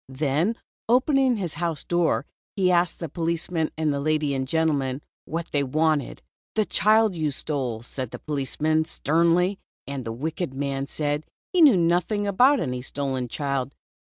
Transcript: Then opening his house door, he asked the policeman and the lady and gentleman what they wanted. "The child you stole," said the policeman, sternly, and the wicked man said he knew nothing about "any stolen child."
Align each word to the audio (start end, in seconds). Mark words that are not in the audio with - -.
Then 0.09 0.55
opening 0.89 1.37
his 1.37 1.53
house 1.61 1.83
door, 1.83 2.25
he 2.55 2.71
asked 2.71 2.99
the 3.01 3.07
policeman 3.07 3.69
and 3.77 3.93
the 3.93 3.99
lady 3.99 4.33
and 4.33 4.47
gentleman 4.47 5.03
what 5.25 5.49
they 5.51 5.61
wanted. 5.61 6.23
"The 6.55 6.65
child 6.65 7.13
you 7.13 7.29
stole," 7.29 7.83
said 7.83 8.09
the 8.09 8.17
policeman, 8.17 8.85
sternly, 8.85 9.59
and 9.85 10.03
the 10.03 10.11
wicked 10.11 10.55
man 10.55 10.87
said 10.87 11.27
he 11.53 11.61
knew 11.61 11.77
nothing 11.77 12.25
about 12.25 12.59
"any 12.59 12.81
stolen 12.81 13.27
child." 13.27 13.75